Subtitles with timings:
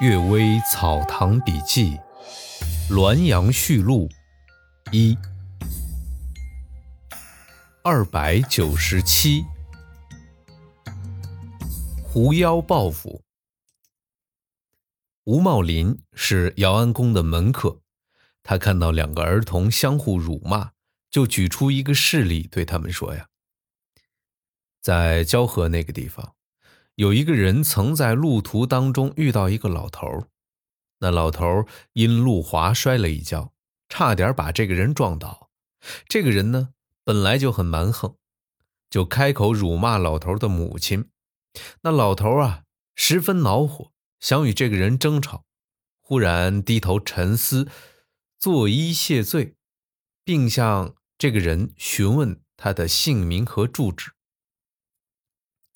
[0.02, 1.98] 《岳微草堂笔记》
[2.88, 4.08] 滦阳序录
[4.92, 5.14] 一
[7.84, 9.44] 二百九十七，
[12.02, 13.22] 狐妖报复。
[15.24, 17.82] 吴茂林是姚安公的门客，
[18.42, 20.70] 他看到两个儿童相互辱骂，
[21.10, 23.26] 就举出一个事例对他们说：“呀，
[24.80, 26.36] 在蛟河那个地方。”
[26.96, 30.06] 有一个人曾在路途当中遇到一个老头
[30.98, 33.54] 那老头因路滑摔了一跤，
[33.88, 35.50] 差点把这个人撞倒。
[36.06, 38.16] 这个人呢，本来就很蛮横，
[38.90, 41.08] 就开口辱骂老头的母亲。
[41.82, 42.64] 那老头啊，
[42.94, 45.46] 十分恼火，想与这个人争吵，
[46.00, 47.66] 忽然低头沉思，
[48.38, 49.54] 作揖谢罪，
[50.22, 54.12] 并向这个人询问他的姓名和住址。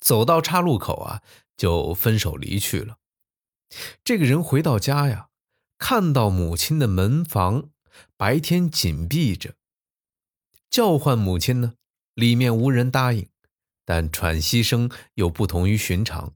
[0.05, 1.23] 走到岔路口啊，
[1.57, 2.99] 就分手离去了。
[4.03, 5.29] 这个人回到家呀，
[5.79, 7.71] 看到母亲的门房
[8.15, 9.55] 白天紧闭着，
[10.69, 11.73] 叫唤母亲呢，
[12.13, 13.27] 里面无人答应，
[13.83, 16.35] 但喘息声又不同于寻常。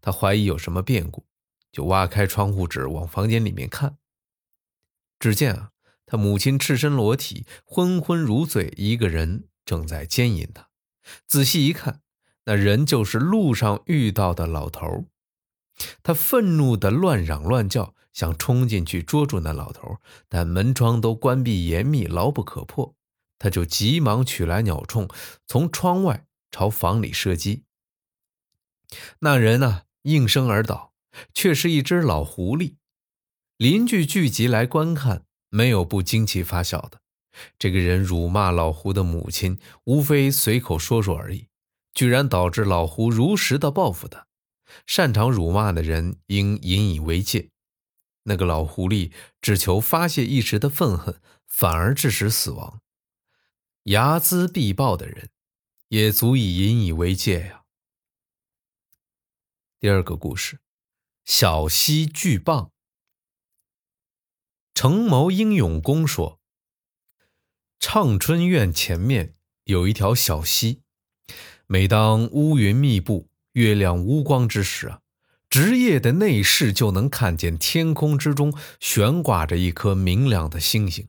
[0.00, 1.26] 他怀疑有什么变故，
[1.70, 3.98] 就挖开窗户纸往房间里面看。
[5.18, 5.72] 只见啊，
[6.06, 10.70] 他母亲赤身裸体，昏昏如醉，一个人正在奸淫他。
[11.26, 12.00] 仔细一看。
[12.50, 15.04] 那人就是路上遇到的老头
[16.02, 19.98] 他愤怒的乱嚷乱叫，想冲进去捉住那老头
[20.28, 22.96] 但门窗都关闭严密，牢不可破。
[23.38, 25.08] 他就急忙取来鸟铳，
[25.46, 27.62] 从窗外朝房里射击。
[29.20, 30.92] 那人呢，应声而倒，
[31.32, 32.74] 却是一只老狐狸。
[33.58, 37.00] 邻居聚集来观看，没有不惊奇发笑的。
[37.60, 41.46] 这个人辱骂老胡的母亲，无非随口说说而已。
[41.92, 44.26] 居然导致老胡如实的报复他，
[44.86, 47.50] 擅长辱骂的人应引以为戒。
[48.24, 52.80] 那个老狐狸只求发泄一时的愤恨，反而致使死亡，
[53.84, 55.30] 睚眦必报的人，
[55.88, 57.64] 也足以引以为戒呀。
[59.80, 60.60] 第二个故事：
[61.24, 62.70] 小溪巨蚌。
[64.74, 66.40] 程谋英勇公说，
[67.78, 70.82] 畅春院前面有一条小溪。
[71.72, 75.02] 每当乌云密布、月亮无光之时啊，
[75.48, 81.06] 值夜的内侍就能看见天空之中悬挂着一颗明亮的星星。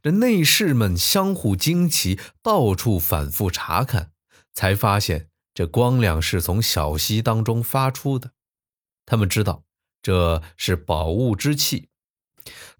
[0.00, 4.12] 这内侍们相互惊奇，到处反复查看，
[4.54, 8.30] 才发现这光亮是从小溪当中发出的。
[9.06, 9.64] 他们知道
[10.00, 11.88] 这是宝物之气。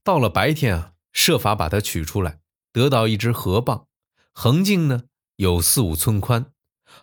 [0.05, 2.39] 到了白天啊，设法把它取出来，
[2.72, 3.87] 得到一只河蚌，
[4.33, 5.03] 横径呢
[5.34, 6.53] 有四五寸宽。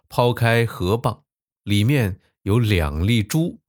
[0.10, 1.24] 抛开河蚌，
[1.64, 3.60] 里面有两粒珠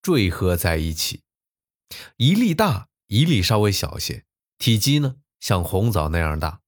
[0.00, 1.22] 坠合在一起，
[2.16, 4.24] 一粒大，一粒稍微小些，
[4.58, 6.60] 体积呢像红枣那样大，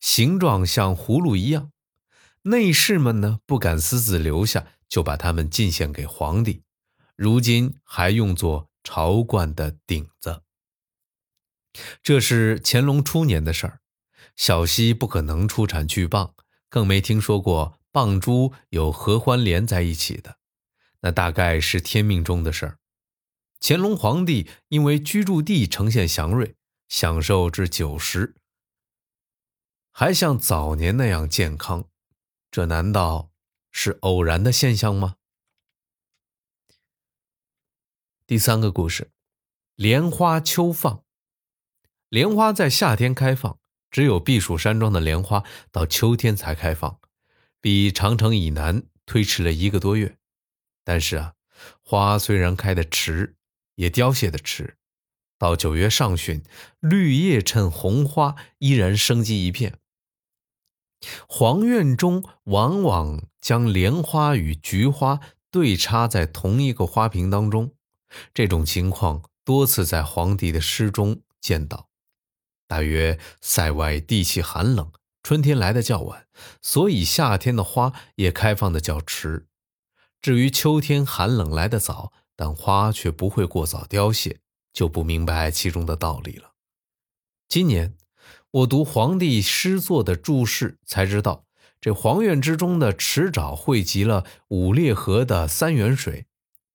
[0.00, 1.70] 形状像葫芦一样。
[2.42, 6.62] 内侍们呢不敢私自留下，就把它们进献给皇帝，
[7.16, 10.42] 如今还用作朝冠的顶子。
[12.02, 13.80] 这是乾隆初年的事儿，
[14.36, 16.32] 小溪不可能出产巨蚌，
[16.68, 17.78] 更没听说过。
[17.92, 20.38] 蚌珠有合欢连在一起的，
[21.00, 22.78] 那大概是天命中的事儿。
[23.60, 26.56] 乾隆皇帝因为居住地呈现祥瑞，
[26.88, 28.34] 享受至九十，
[29.90, 31.88] 还像早年那样健康，
[32.50, 33.30] 这难道
[33.70, 35.16] 是偶然的现象吗？
[38.26, 39.12] 第三个故事：
[39.74, 41.04] 莲花秋放。
[42.08, 43.58] 莲花在夏天开放，
[43.90, 46.98] 只有避暑山庄的莲花到秋天才开放。
[47.62, 50.18] 比长城以南推迟了一个多月，
[50.82, 51.34] 但是啊，
[51.80, 53.36] 花虽然开得迟，
[53.76, 54.76] 也凋谢的迟。
[55.38, 56.42] 到九月上旬，
[56.80, 59.78] 绿叶衬红花，依然生机一片。
[61.28, 65.20] 皇院中往往将莲花与菊花
[65.50, 67.74] 对插在同一个花瓶当中，
[68.34, 71.88] 这种情况多次在皇帝的诗中见到。
[72.66, 74.90] 大约塞外地气寒冷。
[75.22, 76.26] 春天来的较晚，
[76.60, 79.46] 所以夏天的花也开放的较迟。
[80.20, 84.40] 至于秋天寒冷来的早，但花却不会过早凋谢，
[84.72, 86.52] 就不明白其中的道理了。
[87.48, 87.94] 今年
[88.50, 91.44] 我读皇帝诗作的注释，才知道
[91.80, 96.26] 这皇院之中的池沼汇集了五列河的三元水，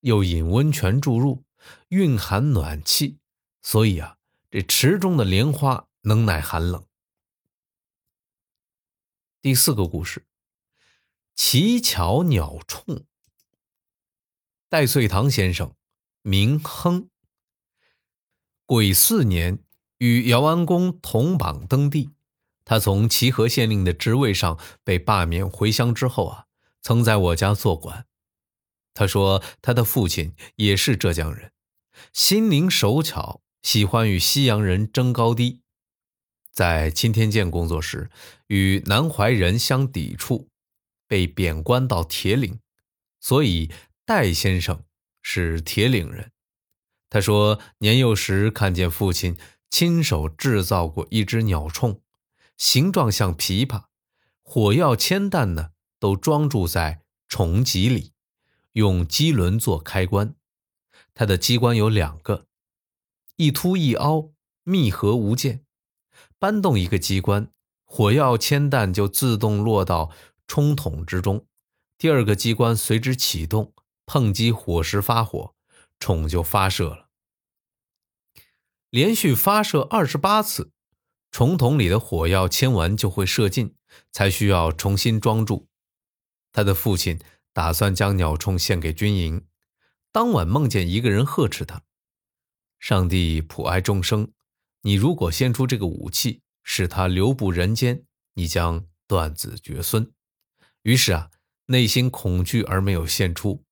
[0.01, 1.43] 又引温泉注入，
[1.89, 3.17] 蕴含暖气，
[3.61, 4.15] 所以啊，
[4.49, 6.86] 这池中的莲花能耐寒冷。
[9.47, 10.25] 第四个故事：
[11.33, 13.05] 奇巧鸟铳。
[14.67, 15.73] 戴遂堂先生，
[16.21, 17.09] 名亨。
[18.65, 19.59] 癸巳年，
[19.99, 22.09] 与姚安公同榜登第。
[22.65, 26.47] 他从齐河县令的职位上被罢免回乡之后啊，
[26.81, 28.05] 曾在我家做官。
[28.93, 31.53] 他说，他的父亲也是浙江人，
[32.11, 35.61] 心灵手巧，喜欢与西洋人争高低。
[36.57, 38.09] 在钦天监工作时，
[38.47, 40.49] 与南怀仁相抵触，
[41.07, 42.59] 被贬官到铁岭，
[43.19, 43.69] 所以
[44.03, 44.83] 戴先生
[45.21, 46.31] 是铁岭人。
[47.11, 49.37] 他说，年幼时看见父亲
[49.69, 51.99] 亲手制造过一只鸟铳。
[52.57, 53.83] 形状像琵琶，
[54.41, 58.13] 火药、铅弹呢都装注在虫脊里，
[58.71, 60.33] 用机轮做开关。
[61.13, 62.47] 它的机关有两个，
[63.35, 64.31] 一凸一凹，
[64.63, 65.63] 密合无间。
[66.39, 67.51] 搬动一个机关，
[67.83, 70.11] 火药、铅弹就自动落到
[70.47, 71.45] 冲筒之中。
[71.97, 73.73] 第二个机关随之启动，
[74.05, 75.55] 碰击火石发火，
[75.99, 77.09] 虫就发射了。
[78.89, 80.71] 连续发射二十八次。
[81.29, 83.75] 虫筒里的火药铅丸就会射尽，
[84.11, 85.67] 才需要重新装住。
[86.51, 87.19] 他的父亲
[87.53, 89.45] 打算将鸟铳献给军营，
[90.11, 91.83] 当晚梦见一个人呵斥他
[92.79, 94.31] ：“上帝普爱众生，
[94.81, 98.03] 你如果献出这个武器，使他留步人间，
[98.33, 100.11] 你将断子绝孙。”
[100.83, 101.31] 于是啊，
[101.67, 103.63] 内心恐惧而没有献出。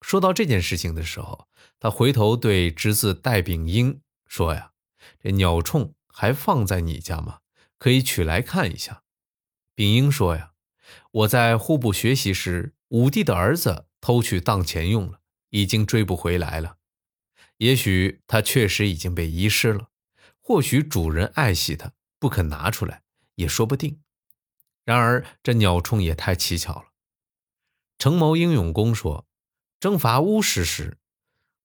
[0.00, 1.48] 说到这件事情的时候，
[1.78, 4.72] 他回头对侄子戴秉英说：“呀，
[5.20, 7.38] 这鸟铳。”还放在你家吗？
[7.78, 9.02] 可以取来看一下。
[9.74, 10.52] 秉英说：“呀，
[11.10, 16.76] 我在户部学习时，武帝的儿子偷去当钱用了，已经追不回来了。
[17.56, 19.88] 也许他确实已经被遗失了，
[20.42, 23.02] 或许主人爱惜它，不肯拿出来，
[23.36, 24.02] 也说不定。
[24.84, 26.88] 然而这鸟铳也太蹊跷了。”
[27.96, 29.26] 程谋英勇公说
[29.78, 30.98] ：“征伐乌师时，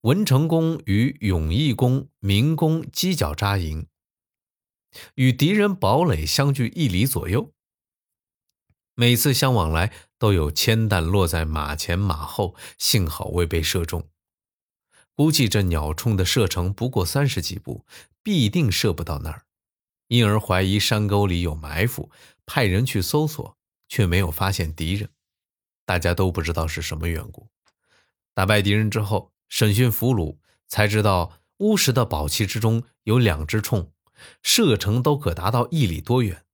[0.02, 3.88] 文成公与永义公、明公犄角扎营。”
[5.16, 7.52] 与敌人堡垒相距一里左右，
[8.96, 14.10] 每次相往来都有铅弹落在马前马后，幸好未被射中。
[15.18, 17.84] 估计这鸟铳的射程不过三十几步，
[18.22, 19.46] 必定射不到那儿，
[20.10, 22.12] 因而怀疑山沟里有埋伏，
[22.46, 23.58] 派人去搜索，
[23.90, 25.10] 却没有发现敌人。
[25.88, 27.50] 大家都不知道是什么缘故。
[28.36, 30.38] 打败敌人之后，审讯俘虏，
[30.68, 33.90] 才知道乌石的宝器之中有两只铳。
[34.44, 36.46] 射程都可达到一里多远，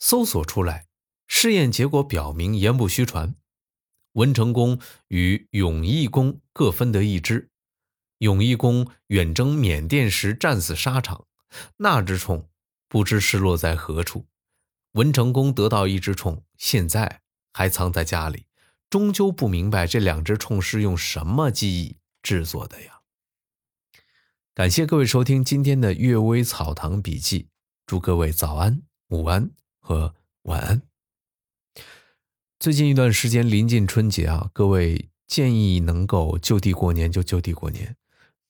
[0.00, 0.88] 搜索出来，
[1.28, 3.36] 试验结果表明言不虚传。
[4.14, 7.50] 文成公与永义公各分得一支。
[8.18, 11.26] 永义公远征缅甸时战死沙场，
[11.78, 12.48] 那只虫
[12.88, 14.26] 不知失落在何处。
[14.92, 17.20] 文成公得到一只虫，现在
[17.52, 18.46] 还藏在家里，
[18.90, 23.00] 终究不明白这两只虫是用什么技艺制作的呀。
[24.54, 27.42] 感谢各位收听今天的《阅微草堂笔记》，
[27.86, 30.82] 祝各位早安、午安和晚安。
[32.58, 37.94] 最近一段时间临近春节啊，各位建议能够就地过年就就地过年，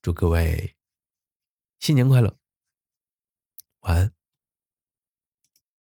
[0.01, 0.77] 祝各位
[1.81, 2.39] 新年快乐，
[3.81, 4.18] 晚安。